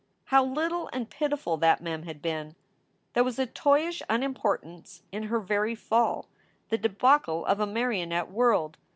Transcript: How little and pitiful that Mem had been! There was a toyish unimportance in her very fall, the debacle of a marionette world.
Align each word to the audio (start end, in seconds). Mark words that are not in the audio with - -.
How 0.23 0.43
little 0.43 0.89
and 0.91 1.11
pitiful 1.11 1.57
that 1.57 1.79
Mem 1.79 2.01
had 2.05 2.23
been! 2.23 2.55
There 3.13 3.23
was 3.23 3.37
a 3.37 3.45
toyish 3.45 4.01
unimportance 4.09 5.03
in 5.11 5.21
her 5.29 5.39
very 5.39 5.75
fall, 5.75 6.25
the 6.69 6.77
debacle 6.79 7.45
of 7.45 7.59
a 7.59 7.67
marionette 7.67 8.31
world. 8.31 8.77